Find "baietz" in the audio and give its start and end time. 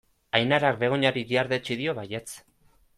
2.03-2.29